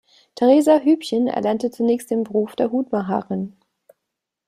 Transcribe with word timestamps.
Theresa 0.33 0.79
Hübchen 0.79 1.27
erlernte 1.27 1.69
zunächst 1.69 2.09
den 2.09 2.23
Beruf 2.23 2.55
der 2.55 2.71
Hutmacherin. 2.71 3.55